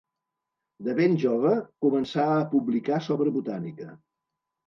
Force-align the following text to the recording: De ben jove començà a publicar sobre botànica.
De 0.87 0.95
ben 0.99 1.17
jove 1.23 1.51
començà 1.85 2.25
a 2.37 2.47
publicar 2.53 2.99
sobre 3.09 3.35
botànica. 3.35 3.89